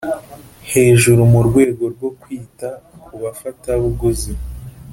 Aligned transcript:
hejuru 0.71 1.21
mu 1.31 1.39
rwego 1.47 1.83
rwo 1.93 2.09
kwita 2.21 2.69
kubafatabuguzi 3.03 4.31